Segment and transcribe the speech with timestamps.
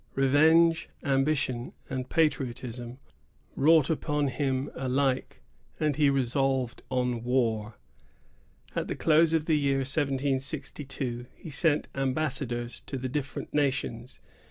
[0.15, 2.97] Revenge, ambition, and patriotism
[3.55, 5.43] wrought upon him alike,
[5.79, 7.75] and he resolved on war.
[8.75, 14.19] At the close of the year 1762, he sent ambassadors to the different nations.